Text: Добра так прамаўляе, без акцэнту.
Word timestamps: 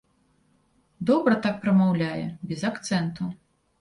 Добра 1.09 1.35
так 1.45 1.61
прамаўляе, 1.65 2.25
без 2.53 2.61
акцэнту. 2.71 3.33